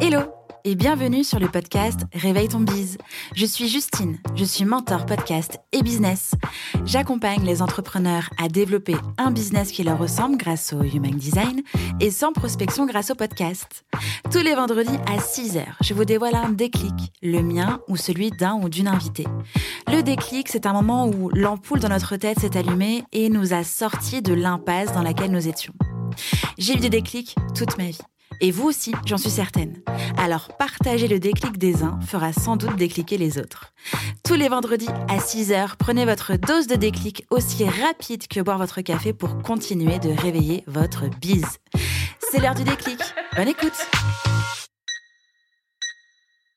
Hello. 0.00 0.43
Et 0.66 0.76
bienvenue 0.76 1.24
sur 1.24 1.38
le 1.38 1.48
podcast 1.48 2.00
Réveille 2.14 2.48
ton 2.48 2.60
bise. 2.60 2.96
Je 3.34 3.44
suis 3.44 3.68
Justine, 3.68 4.18
je 4.34 4.44
suis 4.44 4.64
mentor 4.64 5.04
podcast 5.04 5.60
et 5.72 5.82
business. 5.82 6.32
J'accompagne 6.86 7.44
les 7.44 7.60
entrepreneurs 7.60 8.30
à 8.42 8.48
développer 8.48 8.96
un 9.18 9.30
business 9.30 9.70
qui 9.70 9.82
leur 9.82 9.98
ressemble 9.98 10.38
grâce 10.38 10.72
au 10.72 10.82
Human 10.82 11.14
Design 11.14 11.60
et 12.00 12.10
sans 12.10 12.32
prospection 12.32 12.86
grâce 12.86 13.10
au 13.10 13.14
podcast. 13.14 13.84
Tous 14.32 14.38
les 14.38 14.54
vendredis 14.54 14.96
à 15.06 15.18
6h, 15.18 15.64
je 15.82 15.92
vous 15.92 16.06
dévoile 16.06 16.34
un 16.34 16.48
déclic, 16.48 17.12
le 17.22 17.42
mien 17.42 17.80
ou 17.88 17.98
celui 17.98 18.30
d'un 18.30 18.54
ou 18.54 18.70
d'une 18.70 18.88
invitée. 18.88 19.26
Le 19.92 20.02
déclic, 20.02 20.48
c'est 20.48 20.64
un 20.64 20.72
moment 20.72 21.06
où 21.06 21.28
l'ampoule 21.28 21.80
dans 21.80 21.90
notre 21.90 22.16
tête 22.16 22.40
s'est 22.40 22.56
allumée 22.56 23.04
et 23.12 23.28
nous 23.28 23.52
a 23.52 23.64
sortis 23.64 24.22
de 24.22 24.32
l'impasse 24.32 24.94
dans 24.94 25.02
laquelle 25.02 25.30
nous 25.30 25.46
étions. 25.46 25.74
J'ai 26.56 26.74
eu 26.74 26.80
des 26.80 26.90
déclics 26.90 27.36
toute 27.54 27.76
ma 27.76 27.84
vie. 27.84 28.00
Et 28.40 28.50
vous 28.50 28.68
aussi, 28.68 28.92
j'en 29.06 29.16
suis 29.16 29.30
certaine. 29.30 29.80
Alors 30.24 30.48
partager 30.56 31.06
le 31.06 31.18
déclic 31.18 31.58
des 31.58 31.82
uns 31.82 32.00
fera 32.00 32.32
sans 32.32 32.56
doute 32.56 32.76
décliquer 32.76 33.18
les 33.18 33.36
autres. 33.36 33.74
Tous 34.24 34.32
les 34.32 34.48
vendredis 34.48 34.88
à 35.06 35.18
6h, 35.18 35.76
prenez 35.78 36.06
votre 36.06 36.36
dose 36.36 36.66
de 36.66 36.76
déclic 36.76 37.26
aussi 37.28 37.66
rapide 37.68 38.26
que 38.26 38.40
boire 38.40 38.56
votre 38.56 38.80
café 38.80 39.12
pour 39.12 39.42
continuer 39.42 39.98
de 39.98 40.08
réveiller 40.08 40.64
votre 40.66 41.10
bise. 41.20 41.58
C'est 42.30 42.40
l'heure 42.40 42.54
du 42.54 42.64
déclic. 42.64 42.98
Bonne 43.36 43.48
écoute 43.48 43.76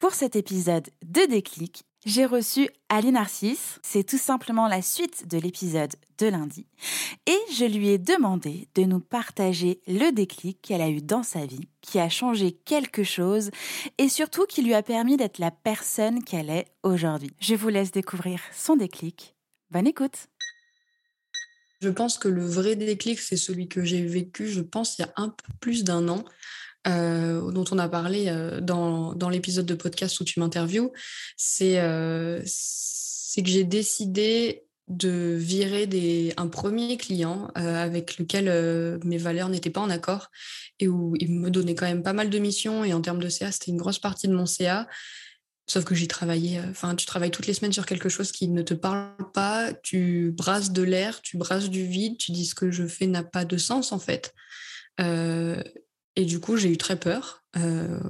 Pour 0.00 0.10
cet 0.10 0.34
épisode 0.34 0.88
de 1.04 1.30
déclic, 1.30 1.84
j'ai 2.04 2.26
reçu 2.26 2.68
Ali 2.88 3.12
Narcisse. 3.12 3.78
C'est 3.82 4.04
tout 4.04 4.18
simplement 4.18 4.66
la 4.66 4.82
suite 4.82 5.28
de 5.28 5.38
l'épisode 5.38 5.92
de 6.18 6.26
lundi. 6.26 6.66
Et 7.26 7.38
je 7.54 7.64
lui 7.64 7.88
ai 7.88 7.98
demandé 7.98 8.68
de 8.74 8.82
nous 8.82 9.00
partager 9.00 9.80
le 9.86 10.10
déclic 10.10 10.60
qu'elle 10.62 10.80
a 10.80 10.88
eu 10.88 11.00
dans 11.00 11.22
sa 11.22 11.46
vie, 11.46 11.68
qui 11.80 11.98
a 11.98 12.08
changé 12.08 12.52
quelque 12.64 13.04
chose 13.04 13.50
et 13.98 14.08
surtout 14.08 14.46
qui 14.46 14.62
lui 14.62 14.74
a 14.74 14.82
permis 14.82 15.16
d'être 15.16 15.38
la 15.38 15.50
personne 15.50 16.24
qu'elle 16.24 16.50
est 16.50 16.66
aujourd'hui. 16.82 17.34
Je 17.40 17.54
vous 17.54 17.68
laisse 17.68 17.92
découvrir 17.92 18.40
son 18.52 18.76
déclic. 18.76 19.34
Bonne 19.70 19.86
écoute. 19.86 20.28
Je 21.80 21.88
pense 21.88 22.18
que 22.18 22.28
le 22.28 22.44
vrai 22.44 22.76
déclic, 22.76 23.18
c'est 23.18 23.36
celui 23.36 23.68
que 23.68 23.82
j'ai 23.82 24.04
vécu, 24.04 24.46
je 24.46 24.60
pense, 24.60 24.98
il 24.98 25.02
y 25.02 25.04
a 25.04 25.12
un 25.16 25.30
peu 25.30 25.52
plus 25.60 25.82
d'un 25.82 26.08
an. 26.08 26.24
Euh, 26.88 27.52
dont 27.52 27.64
on 27.70 27.78
a 27.78 27.88
parlé 27.88 28.26
euh, 28.28 28.60
dans, 28.60 29.14
dans 29.14 29.28
l'épisode 29.28 29.66
de 29.66 29.74
podcast 29.74 30.18
où 30.20 30.24
tu 30.24 30.40
m'interviews, 30.40 30.92
c'est 31.36 31.78
euh, 31.78 32.40
que 32.40 33.48
j'ai 33.48 33.64
décidé 33.64 34.64
de 34.88 35.36
virer 35.38 35.86
des, 35.86 36.34
un 36.36 36.48
premier 36.48 36.96
client 36.96 37.48
avec 37.54 38.18
lequel 38.18 38.98
mes 39.04 39.16
valeurs 39.16 39.48
n'étaient 39.48 39.70
pas 39.70 39.80
en 39.80 39.88
accord 39.88 40.28
et 40.80 40.88
où 40.88 41.14
il 41.18 41.32
me 41.32 41.50
donnait 41.50 41.74
quand 41.74 41.86
même 41.86 42.02
pas 42.02 42.12
mal 42.12 42.28
de 42.28 42.38
missions 42.38 42.84
et 42.84 42.92
en 42.92 43.00
termes 43.00 43.20
de 43.20 43.28
CA, 43.28 43.52
c'était 43.52 43.70
une 43.70 43.78
grosse 43.78 44.00
partie 44.00 44.28
de 44.28 44.34
mon 44.34 44.44
CA. 44.44 44.88
Sauf 45.66 45.84
que 45.84 45.94
j'y 45.94 46.08
travaillais, 46.08 46.60
enfin, 46.68 46.94
tu 46.94 47.06
travailles 47.06 47.30
toutes 47.30 47.46
les 47.46 47.54
semaines 47.54 47.72
sur 47.72 47.86
quelque 47.86 48.08
chose 48.08 48.32
qui 48.32 48.48
ne 48.48 48.60
te 48.60 48.74
parle 48.74 49.14
pas, 49.32 49.72
tu 49.72 50.34
brasses 50.36 50.72
de 50.72 50.82
l'air, 50.82 51.22
tu 51.22 51.38
brasses 51.38 51.70
du 51.70 51.86
vide, 51.86 52.18
tu 52.18 52.32
dis 52.32 52.44
ce 52.44 52.56
que 52.56 52.70
je 52.70 52.86
fais 52.86 53.06
n'a 53.06 53.22
pas 53.22 53.46
de 53.46 53.56
sens 53.56 53.92
en 53.92 53.98
fait. 53.98 54.34
Et 56.16 56.24
du 56.24 56.40
coup, 56.40 56.56
j'ai 56.56 56.70
eu 56.70 56.76
très 56.76 56.98
peur. 56.98 57.44
Euh, 57.56 58.00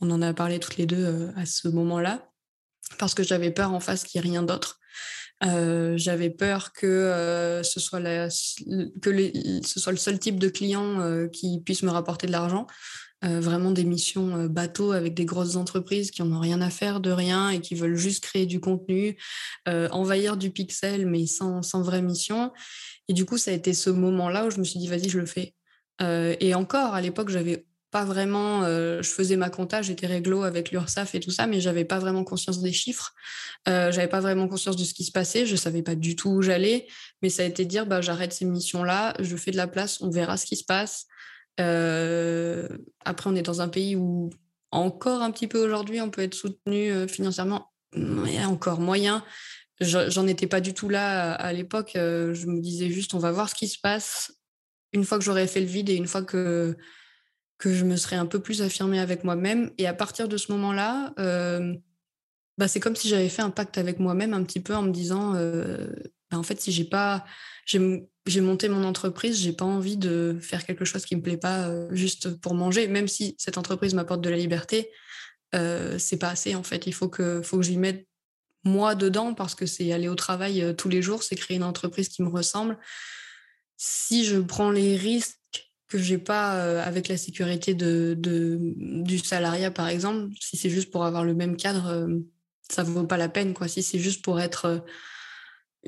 on 0.00 0.10
en 0.10 0.22
a 0.22 0.34
parlé 0.34 0.58
toutes 0.58 0.76
les 0.76 0.86
deux 0.86 1.04
euh, 1.04 1.30
à 1.36 1.46
ce 1.46 1.68
moment-là, 1.68 2.28
parce 2.98 3.14
que 3.14 3.22
j'avais 3.22 3.50
peur 3.50 3.72
en 3.72 3.80
face 3.80 4.04
qu'il 4.04 4.20
n'y 4.20 4.26
ait 4.26 4.30
rien 4.30 4.42
d'autre. 4.42 4.78
Euh, 5.44 5.94
j'avais 5.96 6.30
peur 6.30 6.72
que, 6.72 7.60
ce 7.64 7.80
soit 7.80 8.00
le 8.00 8.28
seul 9.96 10.18
type 10.18 10.38
de 10.38 10.48
client 10.48 11.28
qui 11.32 11.60
puisse 11.60 11.82
me 11.82 11.90
rapporter 11.90 12.26
de 12.26 12.32
l'argent. 12.32 12.66
vraiment 13.22 13.72
des 13.72 13.84
missions 13.84 14.46
bateau 14.46 14.92
avec 14.92 15.14
des 15.14 15.24
grosses 15.24 15.56
entreprises 15.56 16.12
qui 16.12 16.22
n'en 16.22 16.36
ont 16.36 16.40
rien 16.40 16.60
à 16.60 16.70
faire 16.70 17.00
de 17.00 17.10
rien 17.10 17.50
et 17.50 17.60
qui 17.60 17.74
veulent 17.74 17.96
juste 17.96 18.22
créer 18.22 18.46
du 18.46 18.60
contenu, 18.60 19.16
envahir 19.66 20.36
du 20.36 20.50
pixel, 20.50 21.06
mais 21.06 21.26
sans, 21.26 21.62
sans 21.62 21.82
vraie 21.82 22.02
mission. 22.02 22.52
Et 23.08 23.12
du 23.12 23.24
coup, 23.24 23.36
ça 23.36 23.50
a 23.50 23.54
été 23.54 23.74
ce 23.74 23.90
moment-là 23.90 24.46
où 24.46 24.50
je 24.50 24.58
me 24.58 24.64
suis 24.64 24.78
dit, 24.78 24.86
vas-y, 24.86 25.08
je 25.08 25.18
le 25.18 25.26
fais. 25.26 25.54
Euh, 26.00 26.34
et 26.40 26.54
encore, 26.54 26.94
à 26.94 27.00
l'époque, 27.00 27.28
j'avais 27.28 27.66
pas 27.90 28.04
vraiment, 28.04 28.64
euh, 28.64 29.02
je 29.02 29.10
faisais 29.10 29.36
ma 29.36 29.50
compta, 29.50 29.82
j'étais 29.82 30.06
réglo 30.06 30.44
avec 30.44 30.70
l'URSSAF 30.70 31.14
et 31.14 31.20
tout 31.20 31.30
ça, 31.30 31.46
mais 31.46 31.60
j'avais 31.60 31.84
pas 31.84 31.98
vraiment 31.98 32.24
conscience 32.24 32.62
des 32.62 32.72
chiffres, 32.72 33.12
euh, 33.68 33.92
j'avais 33.92 34.08
pas 34.08 34.20
vraiment 34.20 34.48
conscience 34.48 34.76
de 34.76 34.84
ce 34.84 34.94
qui 34.94 35.04
se 35.04 35.12
passait, 35.12 35.44
je 35.44 35.56
savais 35.56 35.82
pas 35.82 35.94
du 35.94 36.16
tout 36.16 36.30
où 36.30 36.42
j'allais, 36.42 36.86
mais 37.20 37.28
ça 37.28 37.42
a 37.42 37.46
été 37.46 37.66
dire, 37.66 37.84
bah, 37.84 38.00
j'arrête 38.00 38.32
ces 38.32 38.46
missions-là, 38.46 39.14
je 39.20 39.36
fais 39.36 39.50
de 39.50 39.58
la 39.58 39.66
place, 39.66 40.00
on 40.00 40.08
verra 40.08 40.38
ce 40.38 40.46
qui 40.46 40.56
se 40.56 40.64
passe. 40.64 41.06
après, 41.58 43.30
on 43.30 43.36
est 43.36 43.42
dans 43.42 43.60
un 43.60 43.68
pays 43.68 43.94
où 43.94 44.30
encore 44.70 45.20
un 45.20 45.30
petit 45.30 45.48
peu 45.48 45.62
aujourd'hui, 45.62 46.00
on 46.00 46.08
peut 46.08 46.22
être 46.22 46.34
soutenu 46.34 47.06
financièrement, 47.08 47.72
mais 47.94 48.42
encore 48.46 48.80
moyen. 48.80 49.22
J'en 49.80 50.26
étais 50.26 50.46
pas 50.46 50.62
du 50.62 50.72
tout 50.72 50.88
là 50.88 51.34
à 51.34 51.52
l'époque. 51.52 51.90
je 51.94 52.46
me 52.46 52.58
disais 52.60 52.88
juste, 52.88 53.12
on 53.12 53.18
va 53.18 53.32
voir 53.32 53.50
ce 53.50 53.54
qui 53.54 53.68
se 53.68 53.78
passe 53.78 54.32
une 54.92 55.04
fois 55.04 55.18
que 55.18 55.24
j'aurais 55.24 55.46
fait 55.46 55.60
le 55.60 55.66
vide 55.66 55.88
et 55.88 55.94
une 55.94 56.06
fois 56.06 56.22
que, 56.22 56.76
que 57.62 57.72
je 57.72 57.84
me 57.84 57.96
serais 57.96 58.16
un 58.16 58.26
peu 58.26 58.40
plus 58.40 58.60
affirmée 58.60 58.98
avec 58.98 59.22
moi-même. 59.22 59.70
Et 59.78 59.86
à 59.86 59.94
partir 59.94 60.28
de 60.28 60.36
ce 60.36 60.50
moment-là, 60.50 61.14
euh, 61.20 61.74
bah, 62.58 62.66
c'est 62.66 62.80
comme 62.80 62.96
si 62.96 63.08
j'avais 63.08 63.28
fait 63.28 63.42
un 63.42 63.50
pacte 63.50 63.78
avec 63.78 64.00
moi-même 64.00 64.34
un 64.34 64.42
petit 64.42 64.58
peu 64.58 64.74
en 64.74 64.82
me 64.82 64.90
disant, 64.90 65.34
euh, 65.36 65.86
bah, 66.30 66.38
en 66.38 66.42
fait, 66.42 66.60
si 66.60 66.72
j'ai 66.72 66.84
pas, 66.84 67.24
j'ai 67.64 68.40
monté 68.40 68.68
mon 68.68 68.82
entreprise, 68.82 69.40
j'ai 69.40 69.52
pas 69.52 69.64
envie 69.64 69.96
de 69.96 70.36
faire 70.40 70.66
quelque 70.66 70.84
chose 70.84 71.04
qui 71.04 71.14
me 71.14 71.22
plaît 71.22 71.36
pas 71.36 71.68
euh, 71.68 71.88
juste 71.92 72.34
pour 72.40 72.54
manger, 72.54 72.88
même 72.88 73.06
si 73.06 73.36
cette 73.38 73.58
entreprise 73.58 73.94
m'apporte 73.94 74.22
de 74.22 74.30
la 74.30 74.36
liberté, 74.36 74.90
c'est 75.98 76.16
pas 76.18 76.30
assez 76.30 76.54
en 76.54 76.62
fait. 76.62 76.86
Il 76.86 76.94
faut 76.94 77.10
que, 77.10 77.42
faut 77.42 77.58
que 77.58 77.62
j'y 77.62 77.76
mette 77.76 78.08
moi 78.64 78.94
dedans 78.94 79.34
parce 79.34 79.54
que 79.54 79.66
c'est 79.66 79.92
aller 79.92 80.08
au 80.08 80.14
travail 80.14 80.74
tous 80.78 80.88
les 80.88 81.02
jours, 81.02 81.22
c'est 81.22 81.36
créer 81.36 81.58
une 81.58 81.62
entreprise 81.62 82.08
qui 82.08 82.22
me 82.22 82.30
ressemble 82.30 82.78
si 83.84 84.24
je 84.24 84.38
prends 84.38 84.70
les 84.70 84.94
risques 84.94 85.72
que 85.88 85.98
j'ai 85.98 86.18
pas 86.18 86.54
euh, 86.54 86.80
avec 86.84 87.08
la 87.08 87.16
sécurité 87.16 87.74
du 87.74 89.18
salariat, 89.18 89.72
par 89.72 89.88
exemple, 89.88 90.32
si 90.40 90.56
c'est 90.56 90.70
juste 90.70 90.92
pour 90.92 91.04
avoir 91.04 91.24
le 91.24 91.34
même 91.34 91.56
cadre, 91.56 91.82
ça 91.82 91.92
euh, 91.92 92.20
ça 92.70 92.82
vaut 92.84 93.02
pas 93.02 93.16
la 93.16 93.28
peine. 93.28 93.54
Quoi. 93.54 93.66
Si 93.66 93.82
c'est 93.82 93.98
juste 93.98 94.24
pour 94.24 94.40
être 94.40 94.84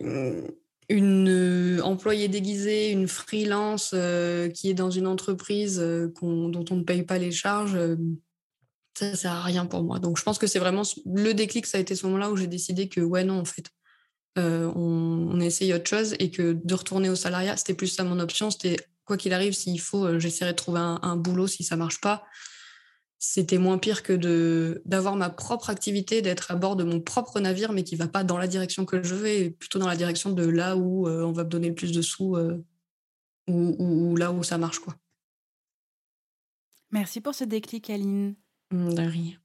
euh, 0.00 0.42
une 0.88 1.80
employée 1.84 2.26
déguisée, 2.26 2.90
une 2.90 3.06
freelance 3.06 3.94
qui 4.54 4.70
est 4.70 4.74
dans 4.74 4.90
une 4.90 5.06
entreprise 5.06 5.78
dont 5.78 6.64
on 6.68 6.76
ne 6.76 6.82
paye 6.82 7.04
pas 7.04 7.18
les 7.18 7.30
charges, 7.30 7.78
ça 8.98 9.14
sert 9.14 9.32
à 9.32 9.42
rien 9.42 9.66
pour 9.66 9.84
moi. 9.84 10.00
Donc 10.00 10.18
je 10.18 10.24
pense 10.24 10.38
que 10.38 10.48
c'est 10.48 10.58
vraiment 10.58 10.82
le 11.06 11.32
déclic, 11.32 11.64
ça 11.64 11.78
a 11.78 11.80
été 11.80 11.94
ce 11.94 12.06
moment-là 12.06 12.32
où 12.32 12.36
j'ai 12.36 12.48
décidé 12.48 12.88
que 12.88 13.00
ouais 13.00 13.22
non 13.22 13.38
en 13.38 13.44
fait, 13.44 13.70
euh, 14.36 14.70
on, 14.74 15.28
on 15.32 15.40
essaye 15.40 15.72
autre 15.72 15.88
chose 15.88 16.14
et 16.18 16.30
que 16.30 16.52
de 16.52 16.74
retourner 16.74 17.08
au 17.08 17.14
salariat, 17.14 17.56
c'était 17.56 17.74
plus 17.74 17.86
ça 17.86 18.04
mon 18.04 18.18
option. 18.18 18.50
C'était 18.50 18.76
quoi 19.04 19.16
qu'il 19.16 19.32
arrive, 19.32 19.52
s'il 19.52 19.80
faut, 19.80 20.04
euh, 20.04 20.18
j'essaierai 20.18 20.52
de 20.52 20.56
trouver 20.56 20.80
un, 20.80 21.16
boulot 21.16 21.46
si 21.46 21.62
ça 21.62 21.76
marche 21.76 22.00
pas. 22.00 22.24
C'était 23.18 23.58
moins 23.58 23.78
pire 23.78 24.02
que 24.02 24.12
de 24.12 24.82
d'avoir 24.84 25.16
ma 25.16 25.30
propre 25.30 25.70
activité, 25.70 26.20
d'être 26.20 26.50
à 26.50 26.56
bord 26.56 26.76
de 26.76 26.84
mon 26.84 27.00
propre 27.00 27.40
navire, 27.40 27.72
mais 27.72 27.84
qui 27.84 27.96
va 27.96 28.08
pas 28.08 28.24
dans 28.24 28.36
la 28.36 28.48
direction 28.48 28.84
que 28.84 29.02
je 29.02 29.14
veux, 29.14 29.50
plutôt 29.50 29.78
dans 29.78 29.88
la 29.88 29.96
direction 29.96 30.32
de 30.32 30.44
là 30.44 30.76
où 30.76 31.08
euh, 31.08 31.22
on 31.22 31.32
va 31.32 31.44
me 31.44 31.48
donner 31.48 31.68
le 31.68 31.74
plus 31.74 31.92
de 31.92 32.02
sous 32.02 32.36
ou, 33.46 34.16
là 34.16 34.32
où 34.32 34.42
ça 34.42 34.58
marche 34.58 34.80
quoi. 34.80 34.96
Merci 36.90 37.20
pour 37.20 37.34
ce 37.34 37.44
déclic, 37.44 37.88
Aline. 37.90 38.34
De 38.70 39.02
rien 39.02 39.43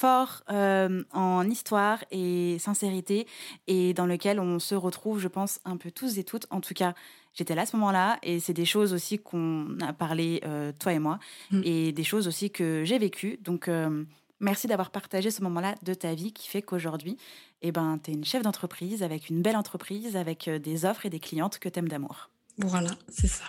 fort 0.00 0.42
euh, 0.50 1.04
en 1.12 1.48
histoire 1.48 2.02
et 2.10 2.58
sincérité 2.58 3.26
et 3.66 3.92
dans 3.92 4.06
lequel 4.06 4.40
on 4.40 4.58
se 4.58 4.74
retrouve, 4.74 5.18
je 5.20 5.28
pense, 5.28 5.60
un 5.66 5.76
peu 5.76 5.90
tous 5.90 6.16
et 6.16 6.24
toutes. 6.24 6.46
En 6.48 6.62
tout 6.62 6.72
cas, 6.72 6.94
j'étais 7.34 7.54
là 7.54 7.62
à 7.62 7.66
ce 7.66 7.76
moment-là 7.76 8.18
et 8.22 8.40
c'est 8.40 8.54
des 8.54 8.64
choses 8.64 8.94
aussi 8.94 9.18
qu'on 9.18 9.78
a 9.80 9.92
parlé, 9.92 10.40
euh, 10.46 10.72
toi 10.78 10.94
et 10.94 10.98
moi, 10.98 11.18
mm. 11.50 11.60
et 11.64 11.92
des 11.92 12.04
choses 12.04 12.26
aussi 12.28 12.50
que 12.50 12.82
j'ai 12.82 12.98
vécues. 12.98 13.38
Donc, 13.42 13.68
euh, 13.68 14.04
merci 14.40 14.66
d'avoir 14.66 14.90
partagé 14.90 15.30
ce 15.30 15.42
moment-là 15.42 15.74
de 15.82 15.92
ta 15.92 16.14
vie 16.14 16.32
qui 16.32 16.48
fait 16.48 16.62
qu'aujourd'hui, 16.62 17.18
eh 17.60 17.70
ben, 17.70 18.00
tu 18.02 18.10
es 18.10 18.14
une 18.14 18.24
chef 18.24 18.42
d'entreprise 18.42 19.02
avec 19.02 19.28
une 19.28 19.42
belle 19.42 19.56
entreprise, 19.56 20.16
avec 20.16 20.48
des 20.48 20.86
offres 20.86 21.04
et 21.04 21.10
des 21.10 21.20
clientes 21.20 21.58
que 21.58 21.68
tu 21.68 21.78
aimes 21.78 21.88
d'amour. 21.88 22.30
Voilà, 22.56 22.90
c'est 23.08 23.28
ça. 23.28 23.44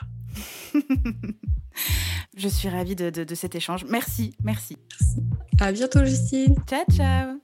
Je 2.38 2.48
suis 2.48 2.70
ravie 2.70 2.96
de, 2.96 3.10
de, 3.10 3.36
cet 3.36 3.56
échange. 3.56 3.84
Merci, 3.90 4.34
merci. 4.44 4.78
À 5.60 5.72
bientôt, 5.72 6.06
Justine. 6.06 6.56
Ciao, 6.68 6.84
ciao. 6.90 7.40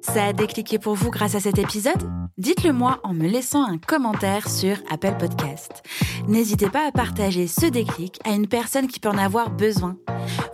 Ça 0.00 0.26
a 0.26 0.32
décliqué 0.32 0.78
pour 0.78 0.94
vous 0.94 1.10
grâce 1.10 1.34
à 1.34 1.40
cet 1.40 1.58
épisode? 1.58 2.08
Dites-le 2.38 2.72
moi 2.72 3.00
en 3.02 3.12
me 3.12 3.28
laissant 3.28 3.62
un 3.64 3.76
commentaire 3.78 4.48
sur 4.48 4.78
Apple 4.90 5.16
Podcast. 5.18 5.82
N'hésitez 6.28 6.70
pas 6.70 6.86
à 6.86 6.92
partager 6.92 7.46
ce 7.46 7.66
déclic 7.66 8.18
à 8.24 8.30
une 8.30 8.46
personne 8.46 8.86
qui 8.86 9.00
peut 9.00 9.10
en 9.10 9.18
avoir 9.18 9.50
besoin. 9.50 9.98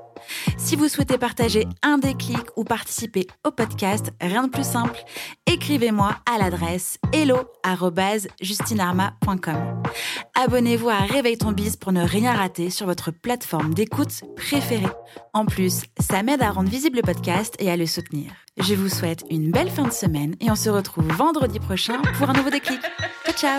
Si 0.57 0.77
vous 0.77 0.89
souhaitez 0.89 1.19
partager 1.19 1.67
un 1.83 1.99
déclic 1.99 2.39
ou 2.57 2.65
participer 2.65 3.27
au 3.45 3.51
podcast, 3.51 4.13
rien 4.21 4.45
de 4.45 4.51
plus 4.51 4.67
simple, 4.67 5.05
écrivez-moi 5.47 6.17
à 6.31 6.39
l'adresse 6.39 6.99
hello@justinarma.com. 7.13 9.83
Abonnez-vous 10.35 10.89
à 10.89 10.99
Réveille 10.99 11.39
ton 11.39 11.53
bise 11.53 11.77
pour 11.77 11.93
ne 11.93 12.03
rien 12.03 12.35
rater 12.35 12.71
sur 12.71 12.87
votre 12.87 13.11
plateforme 13.11 13.75
d'écoute 13.75 14.23
préférée. 14.37 14.87
En 15.33 15.47
plus, 15.47 15.83
ça 16.01 16.23
m'aide 16.23 16.43
à 16.43 16.51
rendre 16.51 16.71
visible 16.71 16.97
le 16.97 17.03
podcast 17.03 17.55
et 17.59 17.71
à 17.71 17.77
le 17.77 17.87
soutenir. 17.87 18.33
Je 18.59 18.75
vous 18.75 18.89
souhaite 18.89 19.25
une 19.31 19.51
belle 19.51 19.71
fin 19.71 19.85
de 19.85 19.93
semaine 19.93 20.35
et 20.41 20.51
on 20.51 20.57
se 20.57 20.71
retrouve 20.71 21.07
vendredi 21.09 21.61
prochain 21.61 22.01
pour 22.19 22.31
un 22.31 22.35
nouveau 22.35 22.51
déclic. 22.51 22.81
Ciao 23.25 23.35
ciao 23.35 23.59